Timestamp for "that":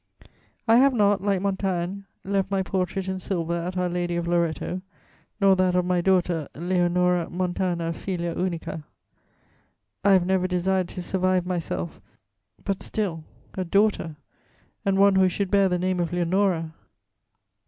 5.55-5.75